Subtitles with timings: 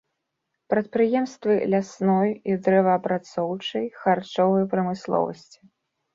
[0.73, 5.59] Прадпрыемствы лясной і дрэваапрацоўчай, харчовай прамысловасці.